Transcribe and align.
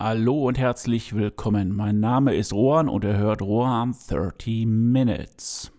Hallo 0.00 0.46
und 0.46 0.58
herzlich 0.58 1.16
willkommen. 1.16 1.74
Mein 1.74 1.98
Name 1.98 2.32
ist 2.32 2.52
Rohan 2.52 2.88
und 2.88 3.02
ihr 3.02 3.16
hört 3.16 3.42
Rohan 3.42 3.96
30 4.08 4.64
Minutes. 4.64 5.72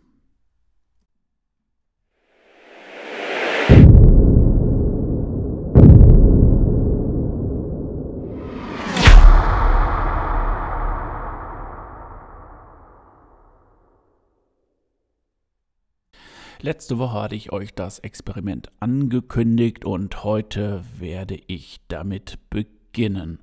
Letzte 16.59 16.97
Woche 16.97 17.21
hatte 17.21 17.35
ich 17.35 17.53
euch 17.53 17.73
das 17.73 17.99
Experiment 17.99 18.69
angekündigt 18.81 19.85
und 19.85 20.25
heute 20.25 20.83
werde 20.97 21.39
ich 21.47 21.79
damit 21.87 22.37
beginnen 22.49 22.78
beginnen. 22.91 23.39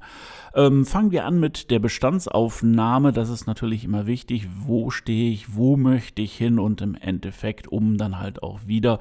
Ähm, 0.55 0.85
fangen 0.85 1.11
wir 1.11 1.25
an 1.25 1.39
mit 1.39 1.71
der 1.71 1.79
Bestandsaufnahme. 1.79 3.13
Das 3.13 3.29
ist 3.29 3.47
natürlich 3.47 3.85
immer 3.85 4.07
wichtig. 4.07 4.49
Wo 4.65 4.91
stehe 4.91 5.31
ich? 5.31 5.55
Wo 5.55 5.77
möchte 5.77 6.23
ich 6.23 6.37
hin? 6.37 6.59
Und 6.59 6.81
im 6.81 6.95
Endeffekt, 6.95 7.69
um 7.69 7.99
dann 7.99 8.19
halt 8.19 8.43
auch 8.43 8.61
wieder 8.67 8.99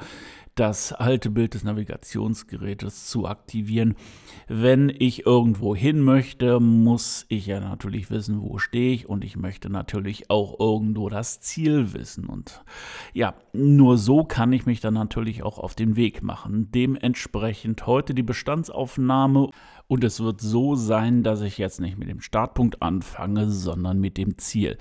das 0.56 0.94
alte 0.94 1.30
Bild 1.30 1.54
des 1.54 1.64
Navigationsgerätes 1.64 3.08
zu 3.08 3.28
aktivieren. 3.28 3.96
Wenn 4.48 4.90
ich 4.90 5.26
irgendwo 5.26 5.76
hin 5.76 6.02
möchte, 6.02 6.62
muss 6.62 7.26
ich 7.28 7.46
ja 7.46 7.60
natürlich 7.60 8.10
wissen, 8.10 8.42
wo 8.42 8.58
stehe 8.58 8.94
ich 8.94 9.10
und 9.10 9.26
ich 9.26 9.36
möchte 9.36 9.70
natürlich 9.70 10.30
auch 10.30 10.58
irgendwo 10.60 11.10
das 11.10 11.42
Ziel 11.42 11.94
wissen. 11.94 12.28
Und 12.28 12.64
ja, 13.14 13.34
nur 13.52 13.98
so 13.98 14.24
kann 14.24 14.54
ich 14.54 14.66
mich 14.66 14.80
dann 14.80 14.94
natürlich 14.94 15.44
auch 15.44 15.60
auf 15.60 15.76
den 15.76 15.98
Weg 15.98 16.24
machen. 16.24 16.72
Dementsprechend 16.72 17.86
heute 17.86 18.14
die 18.14 18.24
Bestandsaufnahme 18.24 19.50
und 19.88 20.04
es 20.04 20.22
wird 20.22 20.40
so 20.40 20.76
sein, 20.76 21.22
dass 21.24 21.42
ich 21.42 21.58
jetzt 21.58 21.82
nicht 21.82 21.98
mit 21.98 22.10
dem 22.10 22.22
Startpunkt 22.22 22.82
anfange, 22.82 23.52
sondern 23.52 24.00
mit 24.00 24.18
dem 24.18 24.38
Ziel. 24.38 24.78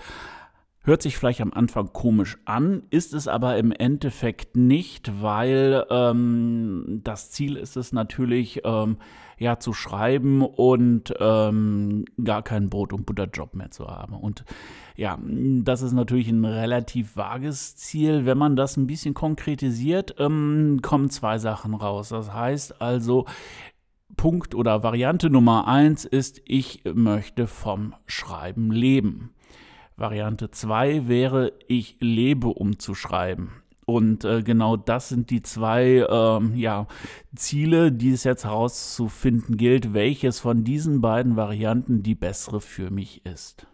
Hört 0.87 1.01
sich 1.01 1.17
vielleicht 1.17 1.41
am 1.41 1.55
Anfang 1.55 1.95
komisch 1.95 2.37
an, 2.45 2.83
ist 2.91 3.15
es 3.15 3.27
aber 3.27 3.57
im 3.57 3.73
Endeffekt 3.73 4.55
nicht, 4.55 5.23
weil 5.23 5.87
ähm, 5.89 7.01
das 7.03 7.31
Ziel 7.31 7.57
ist 7.57 7.79
es 7.79 7.93
natürlich, 7.93 8.61
ähm, 8.65 8.99
ja, 9.39 9.59
zu 9.59 9.73
schreiben 9.73 10.43
und 10.43 11.15
ähm, 11.19 12.05
gar 12.23 12.43
keinen 12.43 12.69
Brot- 12.69 12.93
und 12.93 13.07
Butterjob 13.07 13.55
mehr 13.55 13.71
zu 13.71 13.87
haben. 13.87 14.15
Und 14.15 14.45
ja, 14.95 15.19
das 15.25 15.81
ist 15.81 15.95
natürlich 15.95 16.29
ein 16.29 16.45
relativ 16.45 17.17
vages 17.17 17.77
Ziel. 17.77 18.27
Wenn 18.27 18.37
man 18.37 18.55
das 18.55 18.77
ein 18.77 18.87
bisschen 18.87 19.15
konkretisiert, 19.15 20.17
ähm, 20.19 20.81
kommen 20.83 21.09
zwei 21.09 21.39
Sachen 21.39 21.73
raus. 21.73 22.11
Das 22.11 22.35
heißt 22.35 22.83
also, 22.83 23.25
Punkt 24.19 24.55
oder 24.55 24.83
Variante 24.83 25.31
Nummer 25.31 25.67
eins 25.67 26.05
ist, 26.05 26.43
ich 26.45 26.83
möchte 26.85 27.47
vom 27.47 27.95
Schreiben 28.05 28.71
leben. 28.71 29.31
Variante 29.97 30.51
2 30.51 31.09
wäre, 31.09 31.53
ich 31.69 31.97
lebe, 32.01 32.49
um 32.49 32.79
zu 32.79 32.95
schreiben. 32.95 33.63
Und 33.87 34.25
äh, 34.25 34.43
genau 34.43 34.77
das 34.77 35.11
sind 35.11 35.31
die 35.31 35.43
zwei 35.43 36.07
ähm, 36.09 36.57
ja, 36.57 36.87
Ziele, 37.37 37.93
die 37.93 38.13
es 38.13 38.25
jetzt 38.25 38.45
herauszufinden 38.45 39.57
gilt, 39.57 39.93
welches 39.93 40.41
von 40.41 40.65
diesen 40.65 41.01
beiden 41.01 41.37
Varianten 41.37 42.03
die 42.03 42.15
bessere 42.15 42.61
für 42.61 42.91
mich 42.91 43.25
ist. 43.27 43.67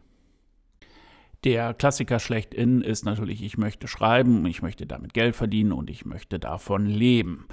Der 1.44 1.72
Klassiker 1.72 2.18
schlechthin 2.18 2.82
ist 2.82 3.04
natürlich, 3.04 3.42
ich 3.42 3.56
möchte 3.56 3.88
schreiben, 3.88 4.44
ich 4.46 4.62
möchte 4.62 4.86
damit 4.86 5.14
Geld 5.14 5.36
verdienen 5.36 5.72
und 5.72 5.88
ich 5.88 6.04
möchte 6.04 6.38
davon 6.38 6.86
leben. 6.86 7.46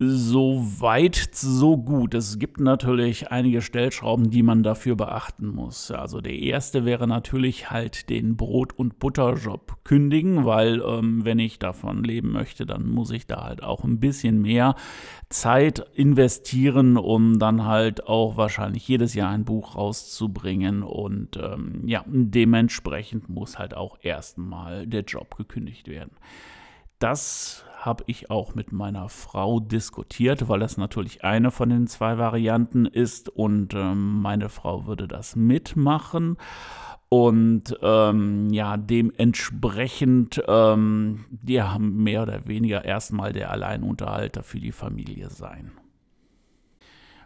So 0.00 0.64
weit, 0.78 1.16
so 1.32 1.76
gut. 1.76 2.14
Es 2.14 2.38
gibt 2.38 2.60
natürlich 2.60 3.32
einige 3.32 3.60
Stellschrauben, 3.60 4.30
die 4.30 4.44
man 4.44 4.62
dafür 4.62 4.94
beachten 4.94 5.48
muss. 5.48 5.90
Also 5.90 6.20
der 6.20 6.38
erste 6.38 6.84
wäre 6.84 7.08
natürlich 7.08 7.72
halt 7.72 8.08
den 8.08 8.36
Brot- 8.36 8.78
und 8.78 9.00
Butterjob 9.00 9.78
kündigen, 9.82 10.44
weil 10.44 10.80
ähm, 10.86 11.24
wenn 11.24 11.40
ich 11.40 11.58
davon 11.58 12.04
leben 12.04 12.30
möchte, 12.30 12.64
dann 12.64 12.88
muss 12.88 13.10
ich 13.10 13.26
da 13.26 13.42
halt 13.42 13.64
auch 13.64 13.82
ein 13.82 13.98
bisschen 13.98 14.40
mehr 14.40 14.76
Zeit 15.30 15.84
investieren, 15.94 16.96
um 16.96 17.40
dann 17.40 17.64
halt 17.64 18.06
auch 18.06 18.36
wahrscheinlich 18.36 18.86
jedes 18.86 19.14
Jahr 19.14 19.30
ein 19.30 19.44
Buch 19.44 19.74
rauszubringen. 19.74 20.84
Und 20.84 21.36
ähm, 21.38 21.82
ja, 21.86 22.04
dementsprechend 22.06 23.28
muss 23.28 23.58
halt 23.58 23.74
auch 23.76 23.98
erstmal 24.00 24.86
der 24.86 25.02
Job 25.02 25.36
gekündigt 25.36 25.88
werden. 25.88 26.12
Das 26.98 27.64
habe 27.78 28.04
ich 28.06 28.30
auch 28.30 28.54
mit 28.54 28.72
meiner 28.72 29.08
Frau 29.08 29.60
diskutiert, 29.60 30.48
weil 30.48 30.60
das 30.60 30.76
natürlich 30.76 31.24
eine 31.24 31.50
von 31.50 31.70
den 31.70 31.86
zwei 31.86 32.18
Varianten 32.18 32.86
ist 32.86 33.28
und 33.28 33.74
ähm, 33.74 34.20
meine 34.20 34.48
Frau 34.48 34.86
würde 34.86 35.06
das 35.06 35.36
mitmachen. 35.36 36.36
Und 37.08 37.78
ähm, 37.80 38.50
ja, 38.50 38.76
dementsprechend, 38.76 40.42
ähm, 40.46 41.24
haben 41.72 42.02
mehr 42.02 42.24
oder 42.24 42.46
weniger 42.46 42.84
erstmal 42.84 43.32
der 43.32 43.50
Alleinunterhalter 43.50 44.42
für 44.42 44.60
die 44.60 44.72
Familie 44.72 45.30
sein 45.30 45.70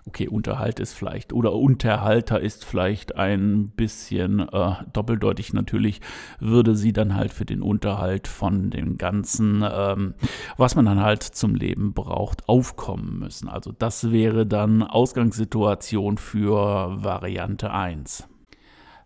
okay, 0.07 0.29
Unterhalt 0.29 0.81
ist 0.81 0.95
vielleicht 0.95 1.33
oder 1.33 1.53
Unterhalter 1.53 2.41
ist 2.41 2.65
vielleicht 2.65 3.17
ein 3.17 3.69
bisschen 3.71 4.41
äh, 4.41 4.75
doppeldeutig. 4.93 5.53
Natürlich 5.53 6.01
würde 6.41 6.75
sie 6.75 6.93
dann 6.93 7.15
halt 7.15 7.33
für 7.33 7.45
den 7.45 7.63
Unterhalt 7.63 8.27
von 8.27 8.71
dem 8.71 8.99
Ganzen, 8.99 9.65
ähm, 9.69 10.15
was 10.57 10.75
man 10.75 10.87
dann 10.87 11.01
halt 11.01 11.23
zum 11.23 11.55
Leben 11.55 11.93
braucht, 11.93 12.49
aufkommen 12.49 13.19
müssen. 13.19 13.49
Also 13.49 13.73
das 13.73 14.11
wäre 14.11 14.47
dann 14.47 14.83
Ausgangssituation 14.83 16.19
für 16.19 17.03
Variante 17.03 17.71
1. 17.73 18.29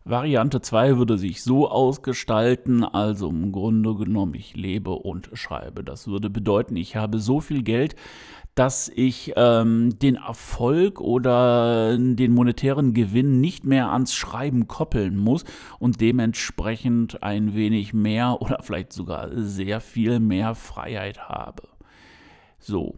Variante 0.08 0.60
2 0.60 0.98
würde 0.98 1.18
sich 1.18 1.42
so 1.42 1.68
ausgestalten, 1.68 2.84
also 2.84 3.28
im 3.28 3.50
Grunde 3.50 3.96
genommen, 3.96 4.34
ich 4.34 4.54
lebe 4.54 4.92
und 4.92 5.30
schreibe. 5.32 5.82
Das 5.82 6.06
würde 6.06 6.30
bedeuten, 6.30 6.76
ich 6.76 6.94
habe 6.94 7.18
so 7.18 7.40
viel 7.40 7.64
Geld, 7.64 7.96
dass 8.54 8.88
ich 8.88 9.32
ähm, 9.34 9.98
den 9.98 10.14
Erfolg 10.14 11.00
oder 11.00 11.98
den 11.98 12.32
monetären 12.32 12.94
Gewinn 12.94 13.40
nicht 13.40 13.66
mehr 13.66 13.90
ans 13.90 14.14
Schreiben 14.14 14.68
koppeln 14.68 15.16
muss 15.16 15.44
und 15.80 16.00
dementsprechend 16.00 17.24
ein 17.24 17.56
wenig 17.56 17.92
mehr 17.92 18.40
oder 18.40 18.60
vielleicht 18.62 18.92
sogar 18.92 19.30
sehr 19.32 19.80
viel 19.80 20.20
mehr 20.20 20.54
Freiheit 20.54 21.28
habe. 21.28 21.64
So, 22.60 22.94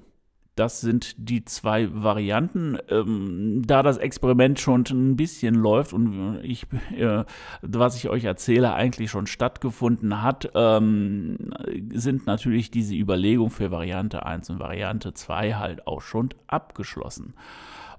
das 0.58 0.80
sind 0.80 1.14
die 1.16 1.44
zwei 1.44 1.88
Varianten. 1.92 2.78
Ähm, 2.88 3.62
da 3.64 3.82
das 3.82 3.96
Experiment 3.96 4.58
schon 4.58 4.84
ein 4.91 5.16
bisschen 5.16 5.54
läuft 5.54 5.92
und 5.92 6.41
ich, 6.42 6.66
äh, 6.96 7.24
was 7.62 7.96
ich 7.96 8.08
euch 8.08 8.24
erzähle, 8.24 8.74
eigentlich 8.74 9.10
schon 9.10 9.26
stattgefunden 9.26 10.22
hat, 10.22 10.50
ähm, 10.54 11.52
sind 11.92 12.26
natürlich 12.26 12.70
diese 12.70 12.94
Überlegungen 12.94 13.50
für 13.50 13.70
Variante 13.70 14.26
1 14.26 14.50
und 14.50 14.58
Variante 14.58 15.14
2 15.14 15.54
halt 15.54 15.86
auch 15.86 16.00
schon 16.00 16.30
abgeschlossen. 16.46 17.34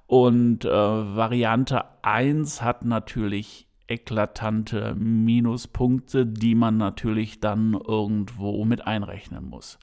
Und 0.08 0.66
äh, 0.66 0.70
Variante 0.70 1.86
1 2.02 2.62
hat 2.62 2.84
natürlich 2.84 3.68
eklatante 3.88 4.96
Minuspunkte, 4.96 6.26
die 6.26 6.56
man 6.56 6.78
natürlich 6.78 7.40
dann 7.40 7.74
irgendwo 7.74 8.64
mit 8.66 8.86
einrechnen 8.86 9.50
muss. 9.50 9.80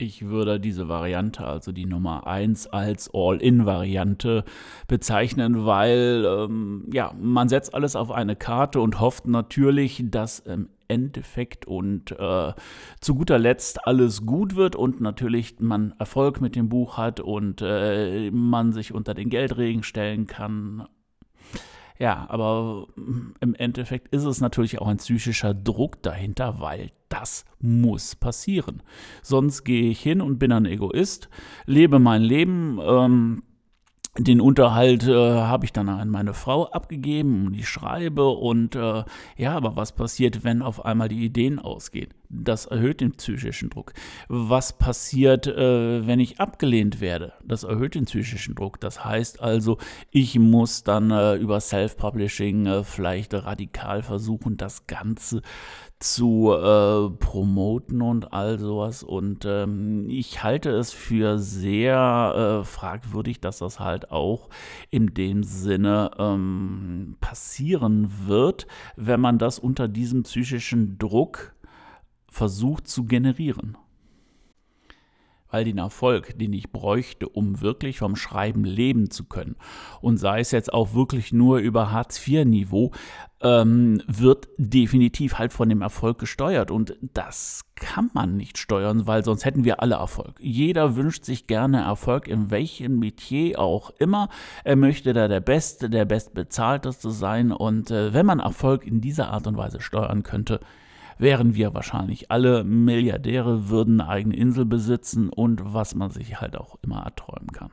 Ich 0.00 0.28
würde 0.28 0.60
diese 0.60 0.88
Variante, 0.88 1.44
also 1.44 1.72
die 1.72 1.84
Nummer 1.84 2.24
1, 2.24 2.68
als 2.68 3.10
All-In-Variante 3.12 4.44
bezeichnen, 4.86 5.66
weil 5.66 6.24
ähm, 6.24 6.84
ja, 6.92 7.12
man 7.20 7.48
setzt 7.48 7.74
alles 7.74 7.96
auf 7.96 8.12
eine 8.12 8.36
Karte 8.36 8.80
und 8.80 9.00
hofft 9.00 9.26
natürlich, 9.26 10.04
dass 10.04 10.38
im 10.38 10.68
Endeffekt 10.86 11.66
und 11.66 12.12
äh, 12.12 12.52
zu 13.00 13.14
guter 13.16 13.40
Letzt 13.40 13.88
alles 13.88 14.24
gut 14.24 14.54
wird 14.54 14.76
und 14.76 15.00
natürlich 15.00 15.58
man 15.58 15.92
Erfolg 15.98 16.40
mit 16.40 16.54
dem 16.54 16.68
Buch 16.68 16.96
hat 16.96 17.18
und 17.18 17.60
äh, 17.60 18.30
man 18.30 18.72
sich 18.72 18.94
unter 18.94 19.14
den 19.14 19.30
Geldregen 19.30 19.82
stellen 19.82 20.28
kann 20.28 20.86
ja, 21.98 22.26
aber 22.28 22.86
mm, 22.96 23.34
im 23.40 23.54
Endeffekt 23.54 24.08
ist 24.14 24.24
es 24.24 24.40
natürlich 24.40 24.80
auch 24.80 24.86
ein 24.86 24.98
psychischer 24.98 25.54
Druck 25.54 26.02
dahinter, 26.02 26.60
weil 26.60 26.90
das 27.08 27.44
muss 27.60 28.14
passieren. 28.14 28.82
Sonst 29.22 29.64
gehe 29.64 29.90
ich 29.90 30.00
hin 30.00 30.20
und 30.20 30.38
bin 30.38 30.52
ein 30.52 30.66
Egoist, 30.66 31.28
lebe 31.66 31.98
mein 31.98 32.22
Leben. 32.22 32.78
Ähm, 32.82 33.42
den 34.16 34.40
Unterhalt 34.40 35.06
äh, 35.06 35.12
habe 35.12 35.64
ich 35.64 35.72
dann 35.72 35.88
an 35.88 36.08
meine 36.08 36.34
Frau 36.34 36.66
abgegeben 36.66 37.46
und 37.46 37.54
ich 37.54 37.68
schreibe 37.68 38.28
und 38.28 38.74
äh, 38.74 39.04
ja, 39.36 39.56
aber 39.56 39.76
was 39.76 39.92
passiert, 39.92 40.42
wenn 40.44 40.62
auf 40.62 40.84
einmal 40.84 41.08
die 41.08 41.24
Ideen 41.24 41.58
ausgehen? 41.58 42.12
Das 42.30 42.66
erhöht 42.66 43.00
den 43.00 43.12
psychischen 43.12 43.70
Druck. 43.70 43.94
Was 44.28 44.76
passiert, 44.76 45.46
äh, 45.46 46.06
wenn 46.06 46.20
ich 46.20 46.40
abgelehnt 46.40 47.00
werde? 47.00 47.32
Das 47.42 47.64
erhöht 47.64 47.94
den 47.94 48.04
psychischen 48.04 48.54
Druck. 48.54 48.80
Das 48.80 49.04
heißt 49.04 49.40
also, 49.40 49.78
ich 50.10 50.38
muss 50.38 50.82
dann 50.82 51.10
äh, 51.10 51.36
über 51.36 51.58
Self-Publishing 51.60 52.66
äh, 52.66 52.84
vielleicht 52.84 53.32
radikal 53.32 54.02
versuchen, 54.02 54.58
das 54.58 54.86
Ganze 54.86 55.40
zu 56.00 56.52
äh, 56.52 57.10
promoten 57.18 58.02
und 58.02 58.32
all 58.32 58.58
sowas. 58.58 59.02
Und 59.02 59.44
ähm, 59.46 60.06
ich 60.08 60.42
halte 60.42 60.70
es 60.70 60.92
für 60.92 61.38
sehr 61.38 62.60
äh, 62.60 62.64
fragwürdig, 62.64 63.40
dass 63.40 63.58
das 63.58 63.80
halt 63.80 64.10
auch 64.10 64.48
in 64.90 65.14
dem 65.14 65.42
Sinne 65.42 66.10
ähm, 66.18 67.16
passieren 67.20 68.10
wird, 68.26 68.66
wenn 68.96 69.20
man 69.20 69.38
das 69.38 69.58
unter 69.58 69.88
diesem 69.88 70.22
psychischen 70.24 70.98
Druck 70.98 71.54
versucht 72.30 72.88
zu 72.88 73.04
generieren 73.04 73.76
weil 75.50 75.64
den 75.64 75.78
Erfolg, 75.78 76.38
den 76.38 76.52
ich 76.52 76.70
bräuchte, 76.70 77.28
um 77.28 77.60
wirklich 77.60 77.98
vom 77.98 78.16
Schreiben 78.16 78.64
leben 78.64 79.10
zu 79.10 79.24
können, 79.24 79.56
und 80.00 80.18
sei 80.18 80.40
es 80.40 80.50
jetzt 80.50 80.72
auch 80.72 80.94
wirklich 80.94 81.32
nur 81.32 81.58
über 81.58 81.90
Hartz-IV-Niveau, 81.90 82.92
ähm, 83.40 84.02
wird 84.06 84.48
definitiv 84.58 85.38
halt 85.38 85.52
von 85.52 85.68
dem 85.68 85.80
Erfolg 85.80 86.18
gesteuert. 86.18 86.70
Und 86.70 86.96
das 87.14 87.64
kann 87.76 88.10
man 88.12 88.36
nicht 88.36 88.58
steuern, 88.58 89.06
weil 89.06 89.24
sonst 89.24 89.44
hätten 89.44 89.64
wir 89.64 89.80
alle 89.80 89.94
Erfolg. 89.94 90.34
Jeder 90.40 90.96
wünscht 90.96 91.24
sich 91.24 91.46
gerne 91.46 91.82
Erfolg, 91.82 92.26
in 92.26 92.50
welchem 92.50 92.98
Metier 92.98 93.60
auch 93.60 93.90
immer. 93.98 94.28
Er 94.64 94.74
möchte 94.74 95.12
da 95.12 95.28
der 95.28 95.40
Beste, 95.40 95.88
der 95.88 96.04
Bestbezahlteste 96.04 97.10
sein. 97.10 97.52
Und 97.52 97.92
äh, 97.92 98.12
wenn 98.12 98.26
man 98.26 98.40
Erfolg 98.40 98.84
in 98.84 99.00
dieser 99.00 99.30
Art 99.30 99.46
und 99.46 99.56
Weise 99.56 99.80
steuern 99.80 100.24
könnte, 100.24 100.58
wären 101.18 101.54
wir 101.54 101.74
wahrscheinlich 101.74 102.30
alle 102.30 102.64
Milliardäre, 102.64 103.68
würden 103.68 104.00
eine 104.00 104.10
eigene 104.10 104.36
Insel 104.36 104.64
besitzen 104.64 105.28
und 105.28 105.60
was 105.74 105.94
man 105.94 106.10
sich 106.10 106.40
halt 106.40 106.56
auch 106.56 106.76
immer 106.82 107.02
erträumen 107.02 107.52
kann. 107.52 107.70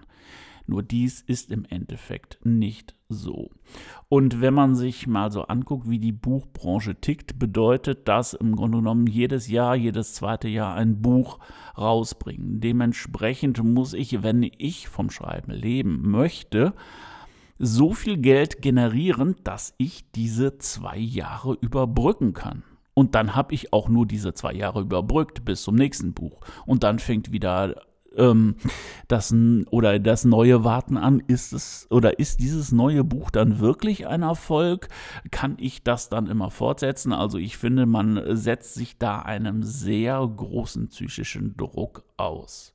Nur 0.67 0.81
dies 0.81 1.21
ist 1.21 1.51
im 1.51 1.65
Endeffekt 1.65 2.39
nicht 2.43 2.95
so. 3.07 3.51
Und 4.09 4.41
wenn 4.41 4.53
man 4.53 4.75
sich 4.75 5.05
mal 5.05 5.31
so 5.31 5.43
anguckt, 5.43 5.89
wie 5.89 5.99
die 5.99 6.11
Buchbranche 6.11 6.95
tickt, 6.95 7.37
bedeutet 7.37 8.07
das 8.07 8.33
im 8.33 8.55
Grunde 8.55 8.79
genommen 8.79 9.05
jedes 9.05 9.47
Jahr, 9.47 9.75
jedes 9.75 10.15
zweite 10.15 10.47
Jahr 10.47 10.73
ein 10.75 11.01
Buch 11.01 11.39
rausbringen. 11.77 12.61
Dementsprechend 12.61 13.63
muss 13.63 13.93
ich, 13.93 14.23
wenn 14.23 14.43
ich 14.57 14.87
vom 14.87 15.11
Schreiben 15.11 15.51
leben 15.51 16.09
möchte, 16.09 16.73
so 17.59 17.93
viel 17.93 18.17
Geld 18.17 18.61
generieren, 18.61 19.35
dass 19.43 19.75
ich 19.77 20.11
diese 20.11 20.57
zwei 20.57 20.97
Jahre 20.97 21.53
überbrücken 21.61 22.33
kann. 22.33 22.63
Und 22.95 23.13
dann 23.13 23.35
habe 23.35 23.53
ich 23.53 23.71
auch 23.73 23.89
nur 23.89 24.07
diese 24.07 24.33
zwei 24.33 24.53
Jahre 24.53 24.81
überbrückt 24.81 25.45
bis 25.45 25.61
zum 25.61 25.75
nächsten 25.75 26.13
Buch. 26.13 26.41
Und 26.65 26.83
dann 26.83 26.97
fängt 26.97 27.31
wieder 27.31 27.75
ähm, 28.15 28.55
das 29.07 29.35
oder 29.69 29.99
das 29.99 30.25
neue 30.25 30.63
Warten 30.63 30.97
an. 30.97 31.21
Ist 31.27 31.53
es 31.53 31.87
oder 31.91 32.19
ist 32.19 32.39
dieses 32.39 32.71
neue 32.71 33.03
Buch 33.03 33.29
dann 33.29 33.59
wirklich 33.59 34.07
ein 34.07 34.23
Erfolg? 34.23 34.87
Kann 35.29 35.57
ich 35.59 35.83
das 35.83 36.09
dann 36.09 36.27
immer 36.27 36.49
fortsetzen? 36.49 37.13
Also 37.13 37.37
ich 37.37 37.57
finde, 37.57 37.85
man 37.85 38.21
setzt 38.35 38.73
sich 38.73 38.97
da 38.97 39.19
einem 39.19 39.61
sehr 39.61 40.25
großen 40.25 40.87
psychischen 40.87 41.55
Druck 41.57 42.03
aus 42.17 42.73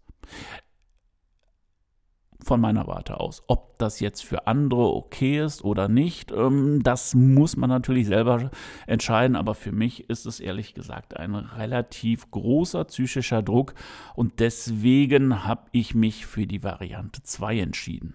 von 2.45 2.61
meiner 2.61 2.87
Warte 2.87 3.21
aus. 3.21 3.43
Ob 3.47 3.79
das 3.79 4.01
jetzt 4.01 4.25
für 4.25 4.47
andere 4.47 4.95
okay 4.95 5.45
ist 5.45 5.65
oder 5.65 5.89
nicht, 5.89 6.33
ähm, 6.33 6.83
das 6.83 7.15
muss 7.15 7.57
man 7.57 7.71
natürlich 7.71 8.07
selber 8.07 8.51
entscheiden, 8.87 9.37
aber 9.37 9.55
für 9.55 9.73
mich 9.73 10.09
ist 10.11 10.27
es 10.27 10.41
ehrlich 10.41 10.75
gesagt 10.75 11.17
ein 11.17 11.35
relativ 11.35 12.31
großer 12.31 12.85
psychischer 12.85 13.43
Druck 13.43 13.75
und 14.15 14.41
deswegen 14.41 15.45
habe 15.45 15.69
ich 15.73 15.95
mich 15.95 16.27
für 16.27 16.47
die 16.47 16.63
Variante 16.63 17.23
2 17.23 17.59
entschieden. 17.61 18.15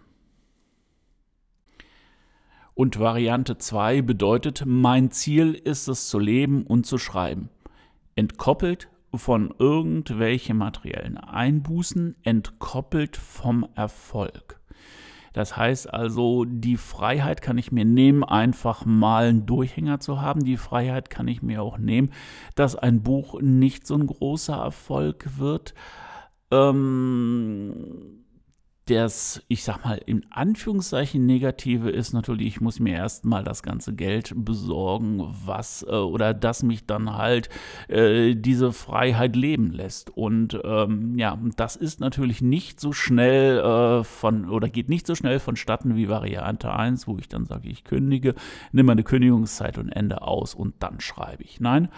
Und 2.74 3.00
Variante 3.00 3.58
2 3.58 4.02
bedeutet, 4.02 4.64
mein 4.66 5.10
Ziel 5.10 5.54
ist 5.54 5.88
es 5.88 6.10
zu 6.10 6.20
leben 6.20 6.64
und 6.64 6.86
zu 6.86 6.98
schreiben. 6.98 7.50
Entkoppelt 8.16 8.90
von 9.18 9.54
irgendwelchen 9.58 10.58
materiellen 10.58 11.18
Einbußen, 11.18 12.16
entkoppelt 12.24 13.18
vom 13.18 13.68
Erfolg. 13.76 14.60
Das 15.34 15.58
heißt 15.58 15.94
also, 15.94 16.46
die 16.46 16.78
Freiheit 16.78 17.42
kann 17.42 17.58
ich 17.58 17.72
mir 17.72 17.84
nehmen, 17.84 18.24
einfach 18.24 18.86
mal 18.86 19.26
einen 19.26 19.46
Durchhänger 19.46 20.00
zu 20.00 20.22
haben. 20.22 20.46
Die 20.46 20.56
Freiheit 20.56 21.10
kann 21.10 21.28
ich 21.28 21.42
mir 21.42 21.62
auch 21.62 21.78
nehmen, 21.78 22.12
dass 22.56 22.78
ein 22.78 23.04
Buch 23.04 23.42
nicht 23.42 23.86
so 23.86 23.96
ein 23.96 24.08
großer 24.08 24.56
Erfolg 24.56 25.38
wird. 25.38 25.74
Ähm, 26.52 28.25
das, 28.86 29.42
ich 29.48 29.64
sag 29.64 29.84
mal, 29.84 30.00
in 30.06 30.26
Anführungszeichen 30.30 31.26
Negative 31.26 31.90
ist 31.90 32.14
natürlich, 32.14 32.48
ich 32.48 32.62
muss 32.62 32.80
mir 32.80 32.96
erstmal 32.96 33.44
das 33.44 33.64
ganze 33.64 33.96
Geld 33.96 34.34
besorgen, 34.36 35.26
was 35.46 35.84
äh, 35.84 35.96
oder 35.96 36.36
das 36.36 36.62
mich 36.62 36.86
dann 36.86 37.18
halt 37.18 37.50
äh, 37.88 38.36
diese 38.36 38.72
Freiheit 38.72 39.36
leben 39.36 39.72
lässt. 39.72 40.12
Und 40.16 40.60
ähm, 40.64 41.18
ja, 41.18 41.40
das 41.56 41.76
ist 41.76 42.00
natürlich 42.00 42.42
nicht 42.42 42.80
so 42.80 42.94
schnell 42.94 43.58
äh, 43.58 44.04
von 44.04 44.50
oder 44.50 44.70
geht 44.70 44.90
nicht 44.90 45.08
so 45.08 45.16
schnell 45.16 45.40
vonstatten 45.40 45.96
wie 45.96 46.08
Variante 46.08 46.72
1, 46.72 47.08
wo 47.08 47.18
ich 47.18 47.28
dann 47.28 47.46
sage, 47.46 47.68
ich 47.70 47.86
kündige, 47.86 48.36
nehme 48.72 48.88
meine 48.88 49.04
Kündigungszeit 49.04 49.80
und 49.80 49.90
Ende 49.90 50.22
aus 50.22 50.54
und 50.54 50.76
dann 50.80 51.00
schreibe 51.00 51.42
ich. 51.42 51.60
Nein, 51.60 51.90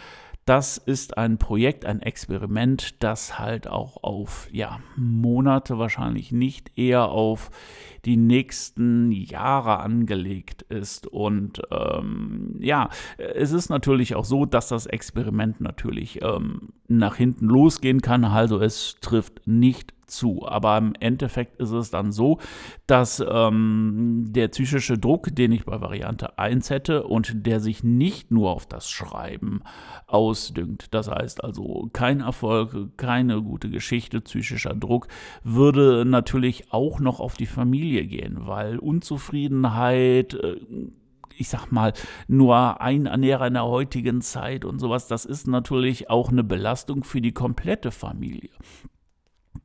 das 0.48 0.78
ist 0.78 1.18
ein 1.18 1.38
Projekt, 1.38 1.86
ein 1.86 2.02
Experiment, 2.02 3.04
das 3.04 3.38
halt 3.38 3.68
auch 3.68 4.02
auf 4.02 4.48
ja, 4.50 4.80
Monate 4.96 5.78
wahrscheinlich 5.78 6.32
nicht 6.32 6.72
eher 6.78 7.10
auf 7.10 7.52
die 8.06 8.16
nächsten 8.16 9.12
Jahre 9.12 9.80
angelegt 9.82 10.62
ist. 10.62 11.06
Und 11.06 11.62
ähm, 11.70 12.56
ja, 12.62 12.88
es 13.18 13.52
ist 13.52 13.70
natürlich 13.70 14.16
auch 14.16 14.24
so, 14.24 14.46
dass 14.46 14.70
das 14.70 14.86
Experiment 14.86 15.60
natürlich 15.60 16.22
ähm, 16.22 16.70
nach 16.88 17.18
hinten 17.18 17.48
losgehen 17.48 18.02
kann. 18.02 18.24
Also 18.24 18.62
es 18.62 18.96
trifft 19.02 19.46
nicht 19.48 19.97
zu. 20.08 20.48
Aber 20.48 20.78
im 20.78 20.94
Endeffekt 21.00 21.60
ist 21.60 21.72
es 21.72 21.92
dann 21.92 22.12
so, 22.12 22.40
dass 22.88 23.24
ähm, 23.28 24.26
der 24.28 24.48
psychische 24.50 24.98
Druck, 24.98 25.36
den 25.36 25.52
ich 25.52 25.66
bei 25.66 25.80
Variante 25.82 26.40
1 26.40 26.70
hätte 26.70 27.04
und 27.04 27.46
der 27.46 27.60
sich 27.60 27.84
nicht 27.84 28.32
nur 28.32 28.52
auf 28.52 28.66
das 28.66 28.90
Schreiben 28.90 29.62
ausdüngt, 30.08 30.94
das 30.94 31.10
heißt 31.10 31.44
also 31.44 31.90
kein 31.94 32.22
Erfolg, 32.22 32.98
keine 32.98 33.42
gute 33.42 33.70
Geschichte, 33.70 34.22
psychischer 34.22 34.74
Druck, 34.74 35.08
würde 35.44 36.06
natürlich 36.06 36.72
auch 36.72 37.00
noch 37.00 37.20
auf 37.20 37.36
die 37.36 37.46
Familie 37.46 38.06
gehen, 38.06 38.48
weil 38.48 38.80
Unzufriedenheit, 38.80 40.34
äh, 40.34 40.58
ich 41.38 41.50
sag 41.50 41.72
mal, 41.72 41.94
nur 42.28 42.82
ein 42.82 43.06
Ernährer 43.06 43.48
in 43.48 43.54
der 43.54 43.66
heutigen 43.66 44.22
Zeit 44.22 44.66
und 44.66 44.80
sowas, 44.80 45.08
das 45.08 45.26
ist 45.26 45.48
natürlich 45.48 46.10
auch 46.10 46.30
eine 46.30 46.44
Belastung 46.44 47.04
für 47.04 47.22
die 47.22 47.34
komplette 47.34 47.92
Familie. 47.92 48.50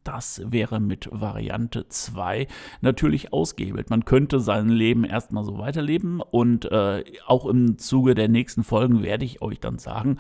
Das 0.05 0.43
wäre 0.45 0.81
mit 0.81 1.09
Variante 1.13 1.89
2 1.89 2.49
natürlich 2.81 3.33
ausgehebelt. 3.33 3.91
Man 3.91 4.05
könnte 4.05 4.41
sein 4.41 4.69
Leben 4.69 5.05
erstmal 5.05 5.45
so 5.45 5.59
weiterleben 5.59 6.21
und 6.21 6.65
äh, 6.71 7.05
auch 7.27 7.47
im 7.47 7.79
Zuge 7.79 8.15
der 8.15 8.29
nächsten 8.29 8.65
Folgen 8.65 9.03
werde 9.03 9.25
ich 9.25 9.43
euch 9.43 9.61
dann 9.61 9.79
sagen, 9.79 10.19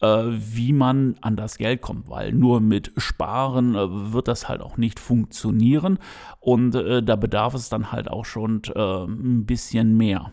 äh, 0.00 0.06
wie 0.06 0.72
man 0.72 1.16
an 1.20 1.36
das 1.36 1.58
Geld 1.58 1.80
kommt, 1.80 2.08
weil 2.08 2.32
nur 2.32 2.60
mit 2.60 2.92
Sparen 2.96 3.74
äh, 3.74 4.12
wird 4.12 4.28
das 4.28 4.48
halt 4.48 4.60
auch 4.60 4.76
nicht 4.76 5.00
funktionieren 5.00 5.98
und 6.40 6.74
äh, 6.74 7.02
da 7.02 7.16
bedarf 7.16 7.54
es 7.54 7.68
dann 7.68 7.90
halt 7.92 8.08
auch 8.08 8.24
schon 8.24 8.62
äh, 8.74 9.04
ein 9.04 9.46
bisschen 9.46 9.96
mehr. 9.96 10.32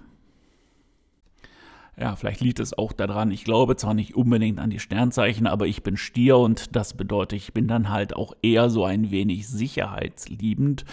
Ja, 2.01 2.15
vielleicht 2.15 2.41
liegt 2.41 2.59
es 2.59 2.75
auch 2.75 2.93
daran, 2.93 3.29
ich 3.29 3.43
glaube 3.43 3.75
zwar 3.75 3.93
nicht 3.93 4.15
unbedingt 4.15 4.57
an 4.57 4.71
die 4.71 4.79
Sternzeichen, 4.79 5.45
aber 5.45 5.67
ich 5.67 5.83
bin 5.83 5.97
Stier 5.97 6.39
und 6.39 6.75
das 6.75 6.95
bedeutet, 6.95 7.37
ich 7.37 7.53
bin 7.53 7.67
dann 7.67 7.91
halt 7.91 8.15
auch 8.15 8.33
eher 8.41 8.71
so 8.71 8.85
ein 8.85 9.11
wenig 9.11 9.47
sicherheitsliebend 9.47 10.83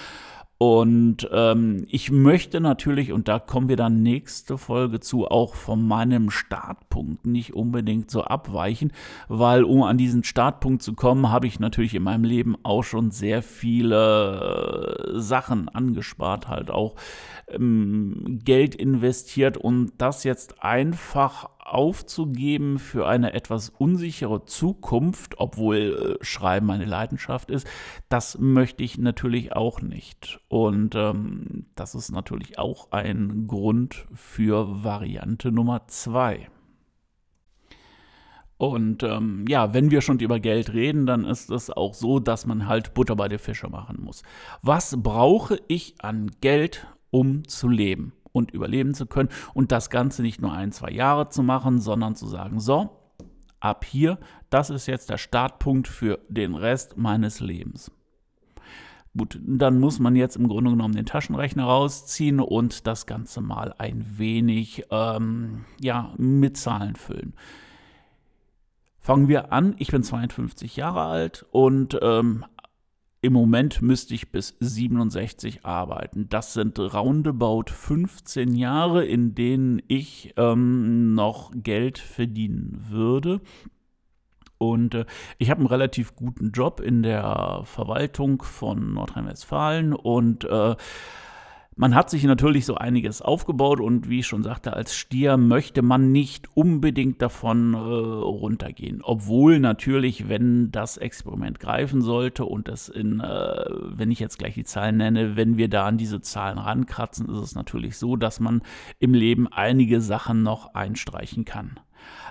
und 0.59 1.29
ähm, 1.31 1.87
ich 1.89 2.11
möchte 2.11 2.61
natürlich, 2.61 3.13
und 3.13 3.29
da 3.29 3.39
kommen 3.39 3.69
wir 3.69 3.77
dann 3.77 4.03
nächste 4.03 4.59
Folge 4.59 4.99
zu, 4.99 5.29
auch 5.29 5.55
von 5.55 5.87
meinem 5.87 6.31
Startpunkt 6.31 7.27
nicht 7.27 7.55
unbedingt 7.55 8.11
so 8.11 8.25
abweichen, 8.25 8.93
weil 9.29 9.63
um 9.63 9.85
an 9.85 9.99
diesen 9.99 10.25
Startpunkt 10.25 10.83
zu 10.83 10.95
kommen, 10.95 11.31
habe 11.31 11.47
ich 11.47 11.61
natürlich 11.61 11.95
in 11.95 12.03
meinem 12.03 12.25
Leben 12.25 12.57
auch 12.65 12.83
schon 12.83 13.13
sehr 13.13 13.43
viele 13.43 15.07
äh, 15.15 15.21
Sachen 15.21 15.69
angespart, 15.69 16.49
halt 16.49 16.73
auch 16.73 16.97
ähm, 17.47 18.41
Geld 18.43 18.75
investiert 18.75 19.59
und 19.59 19.93
das 19.99 20.25
jetzt 20.25 20.65
einfach 20.65 21.51
aufzugeben 21.59 22.79
für 22.79 23.07
eine 23.07 23.33
etwas 23.35 23.69
unsichere 23.69 24.45
Zukunft, 24.47 25.39
obwohl 25.39 26.19
äh, 26.21 26.25
Schreiben 26.25 26.67
meine 26.67 26.85
Leidenschaft 26.85 27.51
ist, 27.51 27.67
das 28.09 28.39
möchte 28.39 28.83
ich 28.83 28.99
natürlich 28.99 29.53
auch 29.53 29.81
nicht. 29.81 30.41
Und 30.49 30.95
ähm, 30.95 31.67
das 31.75 31.95
ist 31.95 32.11
natürlich 32.11 32.59
auch 32.59 32.91
ein 32.93 33.47
Grund 33.47 34.07
für 34.15 34.85
Variante 34.85 35.53
Nummer 35.53 35.87
zwei. 35.89 36.49
Und 38.57 39.05
ähm, 39.05 39.45
ja, 39.49 39.73
wenn 39.73 39.93
wir 39.93 40.01
schon 40.01 40.19
über 40.19 40.41
Geld 40.41 40.73
reden, 40.73 41.07
dann 41.07 41.25
ist 41.25 41.51
es 41.51 41.71
auch 41.71 41.95
so, 41.95 42.19
dass 42.19 42.45
man 42.45 42.67
halt 42.67 42.93
Butter 42.93 43.15
bei 43.15 43.29
der 43.29 43.39
Fische 43.39 43.69
machen 43.69 44.03
muss. 44.03 44.23
Was 44.63 45.01
brauche 45.01 45.61
ich 45.69 45.95
an 46.01 46.33
Geld, 46.41 46.87
um 47.11 47.47
zu 47.47 47.69
leben 47.69 48.13
und 48.33 48.51
überleben 48.51 48.95
zu 48.95 49.07
können? 49.07 49.29
Und 49.55 49.73
das 49.73 49.91
Ganze 49.91 50.23
nicht 50.23 50.41
nur 50.41 50.53
ein, 50.53 50.73
zwei 50.73 50.91
Jahre 50.91 51.29
zu 51.29 51.43
machen, 51.43 51.81
sondern 51.81 52.15
zu 52.15 52.27
sagen, 52.27 52.61
so, 52.61 52.91
ab 53.61 53.85
hier, 53.85 54.19
das 54.51 54.71
ist 54.71 54.87
jetzt 54.87 55.11
der 55.11 55.19
Startpunkt 55.19 55.89
für 55.89 56.21
den 56.29 56.55
Rest 56.55 56.97
meines 56.97 57.41
Lebens. 57.41 57.91
Gut, 59.17 59.41
dann 59.43 59.81
muss 59.81 59.99
man 59.99 60.15
jetzt 60.15 60.37
im 60.37 60.47
Grunde 60.47 60.71
genommen 60.71 60.95
den 60.95 61.07
Taschenrechner 61.07 61.65
rausziehen 61.65 62.41
und 62.41 62.87
das 62.87 63.07
Ganze 63.07 63.41
mal 63.41 63.75
ein 63.79 64.19
wenig 64.19 64.85
ähm, 64.91 65.65
ja, 65.81 66.13
mit 66.19 66.57
Zahlen 66.57 66.95
füllen. 66.95 67.35
Fangen 69.01 69.27
wir 69.27 69.53
an. 69.53 69.75
Ich 69.79 69.91
bin 69.91 70.03
52 70.03 70.77
Jahre 70.77 71.03
alt 71.03 71.47
und 71.51 71.99
ähm, 72.01 72.45
im 73.21 73.33
Moment 73.33 73.83
müsste 73.83 74.15
ich 74.15 74.31
bis 74.31 74.57
67 74.61 75.65
arbeiten. 75.65 76.29
Das 76.29 76.53
sind 76.53 76.79
roundabout 76.79 77.65
15 77.67 78.55
Jahre, 78.55 79.05
in 79.05 79.35
denen 79.35 79.83
ich 79.89 80.35
ähm, 80.37 81.15
noch 81.15 81.51
Geld 81.55 81.99
verdienen 81.99 82.85
würde. 82.89 83.41
Und 84.59 84.95
äh, 84.95 85.07
ich 85.39 85.51
habe 85.51 85.61
einen 85.61 85.69
relativ 85.69 86.15
guten 86.15 86.51
Job 86.51 86.81
in 86.81 87.03
der 87.03 87.63
Verwaltung 87.65 88.43
von 88.43 88.93
Nordrhein-Westfalen 88.95 89.95
und 89.95 90.45
äh, 90.45 90.77
man 91.79 91.95
hat 91.95 92.11
sich 92.11 92.25
natürlich 92.25 92.67
so 92.67 92.75
einiges 92.75 93.23
aufgebaut 93.23 93.79
und 93.79 94.11
wie 94.11 94.19
ich 94.19 94.27
schon 94.27 94.43
sagte, 94.43 94.73
als 94.73 94.97
Stier 94.97 95.37
möchte 95.37 95.81
man 95.81 96.11
nicht 96.11 96.49
unbedingt 96.57 97.23
davon 97.23 97.75
äh, 97.75 97.79
runtergehen. 97.79 99.01
Obwohl 99.05 99.61
natürlich, 99.61 100.29
wenn 100.29 100.73
das 100.73 100.97
Experiment 100.97 101.61
greifen 101.61 102.03
sollte 102.03 102.45
und 102.45 102.67
das 102.67 102.89
in, 102.89 103.21
äh, 103.21 103.65
wenn 103.71 104.11
ich 104.11 104.19
jetzt 104.19 104.41
gleich 104.41 104.55
die 104.55 104.65
Zahlen 104.65 104.97
nenne, 104.97 105.37
wenn 105.37 105.57
wir 105.57 105.69
da 105.69 105.87
an 105.87 105.99
diese 105.99 106.21
Zahlen 106.21 106.59
rankratzen, 106.59 107.29
ist 107.29 107.43
es 107.43 107.55
natürlich 107.55 107.97
so, 107.97 108.17
dass 108.17 108.41
man 108.41 108.63
im 108.99 109.15
Leben 109.15 109.47
einige 109.47 110.01
Sachen 110.01 110.43
noch 110.43 110.75
einstreichen 110.75 111.45
kann. 111.45 111.79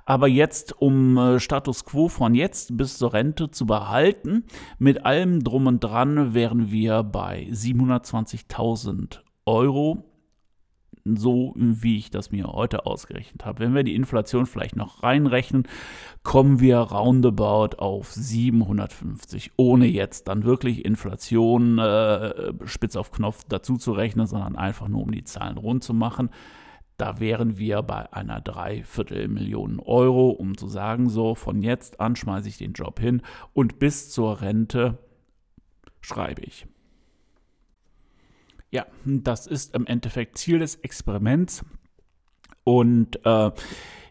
Aber 0.04 0.28
jetzt, 0.28 0.82
um 0.82 1.18
äh, 1.18 1.40
Status 1.40 1.86
quo 1.86 2.10
von 2.10 2.36
jetzt 2.36 2.76
bis 2.76 2.98
zur 2.98 3.14
Rente 3.14 3.50
zu 3.50 3.66
behalten, 3.66 4.44
mit 4.78 5.06
allem 5.06 5.42
drum 5.42 5.68
und 5.68 5.80
dran 5.82 6.34
wären 6.34 6.70
wir 6.70 7.04
bei 7.04 7.48
720.000 7.50 9.22
Euro, 9.48 10.04
so 11.16 11.54
wie 11.56 11.98
ich 11.98 12.10
das 12.12 12.32
mir 12.32 12.48
heute 12.48 12.86
ausgerechnet 12.86 13.46
habe. 13.46 13.60
Wenn 13.60 13.74
wir 13.74 13.84
die 13.84 13.96
Inflation 13.96 14.46
vielleicht 14.46 14.76
noch 14.76 15.04
reinrechnen, 15.04 15.64
kommen 16.24 16.60
wir 16.60 16.78
roundabout 16.80 17.78
auf 17.78 18.12
750, 18.12 19.52
ohne 19.56 19.86
jetzt 19.86 20.28
dann 20.28 20.44
wirklich 20.44 20.86
Inflation 20.86 21.80
äh, 21.80 22.54
spitz 22.66 22.96
auf 22.96 23.12
Knopf 23.12 23.44
dazu 23.48 23.78
zu 23.78 23.94
rechnen, 23.94 24.28
sondern 24.28 24.56
einfach 24.56 24.88
nur 24.88 25.04
um 25.04 25.12
die 25.12 25.24
Zahlen 25.24 25.58
rund 25.58 25.84
zu 25.84 25.94
machen. 25.94 26.30
Da 26.98 27.20
wären 27.20 27.58
wir 27.58 27.84
bei 27.84 28.12
einer 28.12 28.42
Dreiviertelmillion 28.42 29.80
Euro, 29.80 30.30
um 30.32 30.58
zu 30.58 30.68
sagen, 30.68 31.10
so 31.10 31.36
von 31.36 31.62
jetzt 31.62 32.02
an 32.02 32.16
schmeiße 32.16 32.50
ich 32.50 32.58
den 32.58 32.74
Job 32.74 33.00
hin 33.00 33.22
und 33.54 33.80
bis 33.80 34.10
zur 34.10 34.42
Rente 34.42 34.98
schreibe 36.02 36.42
ich. 36.42 36.66
Ja, 38.72 38.86
das 39.06 39.48
ist 39.48 39.76
im 39.76 39.86
Endeffekt 39.86 40.38
Ziel 40.38 40.60
des 40.60 40.76
Experiments. 40.76 41.64
Und 42.64 43.26
äh, 43.26 43.52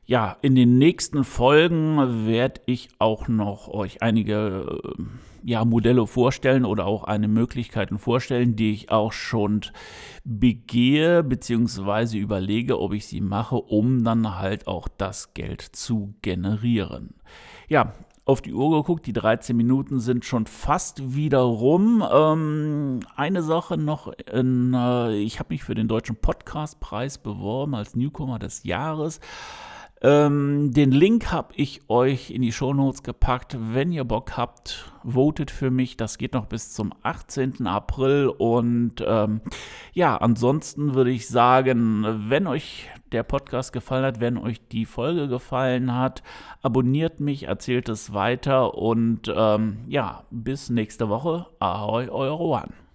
ja, 0.07 0.37
in 0.41 0.55
den 0.55 0.79
nächsten 0.79 1.25
Folgen 1.25 2.27
werde 2.27 2.61
ich 2.67 2.89
auch 2.99 3.29
noch 3.29 3.69
euch 3.69 4.03
einige 4.03 4.81
äh, 4.81 5.03
ja, 5.43 5.65
Modelle 5.65 6.07
vorstellen 6.07 6.65
oder 6.65 6.87
auch 6.87 7.05
eine 7.05 7.29
Möglichkeiten 7.29 7.99
vorstellen, 7.99 8.57
die 8.57 8.73
ich 8.73 8.91
auch 8.91 9.13
schon 9.13 9.61
begehe 10.25 11.23
bzw. 11.23 12.19
überlege, 12.19 12.81
ob 12.81 12.95
ich 12.95 13.07
sie 13.07 13.21
mache, 13.21 13.57
um 13.57 14.05
dann 14.05 14.39
halt 14.39 14.67
auch 14.69 14.89
das 14.89 15.35
Geld 15.35 15.61
zu 15.61 16.15
generieren. 16.23 17.15
Ja, 17.69 17.93
auf 18.27 18.43
die 18.43 18.53
Uhr 18.53 18.77
geguckt, 18.77 19.07
die 19.07 19.13
13 19.13 19.57
Minuten 19.57 20.01
sind 20.01 20.25
schon 20.25 20.47
fast 20.47 21.15
wieder 21.15 21.39
rum. 21.39 22.05
Ähm, 22.13 23.01
eine 23.15 23.43
Sache 23.45 23.77
noch, 23.79 24.13
in, 24.33 24.75
äh, 24.75 25.15
ich 25.15 25.39
habe 25.39 25.55
mich 25.55 25.63
für 25.63 25.77
den 25.77 25.87
Deutschen 25.87 26.17
Podcastpreis 26.17 27.19
beworben 27.19 27.77
als 27.77 27.95
Newcomer 27.95 28.41
des 28.41 28.65
Jahres. 28.65 29.21
Ähm, 30.07 30.71
den 30.71 30.93
Link 30.93 31.33
habe 31.33 31.53
ich 31.57 31.81
euch 31.89 32.31
in 32.31 32.41
die 32.41 32.53
Shownotes 32.53 33.03
gepackt. 33.03 33.57
Wenn 33.59 33.91
ihr 33.91 34.05
Bock 34.05 34.37
habt, 34.37 34.93
votet 35.03 35.51
für 35.51 35.73
mich. 35.73 35.97
Das 35.97 36.17
geht 36.17 36.33
noch 36.33 36.47
bis 36.47 36.73
zum 36.73 36.93
18. 37.03 37.67
April. 37.67 38.29
Und 38.29 39.03
ähm, 39.05 39.41
ja, 39.95 40.17
ansonsten 40.17 40.95
würde 40.95 41.11
ich 41.11 41.27
sagen, 41.27 42.07
wenn 42.29 42.47
euch 42.47 42.89
der 43.11 43.25
Podcast 43.25 43.73
gefallen 43.73 44.05
hat, 44.05 44.21
wenn 44.21 44.39
euch 44.39 44.61
die 44.69 44.87
Folge 44.87 45.27
gefallen 45.27 45.93
hat, 45.93 46.23
abonniert 46.63 47.19
mich, 47.19 47.49
erzählt 47.49 47.89
es 47.89 48.15
weiter 48.15 48.79
und 48.79 49.23
ähm, 49.35 49.79
ja, 49.89 50.23
bis 50.31 50.71
nächste 50.71 51.09
Woche. 51.09 51.47
Ahoi, 51.59 52.09
euer 52.11 52.31
Rohan. 52.31 52.86